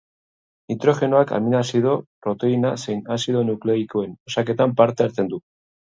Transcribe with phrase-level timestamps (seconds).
[0.71, 1.93] Nitrogenoak aminoazido,
[2.27, 5.41] proteina zein azido nukleikoen osaketan parte hartzen du.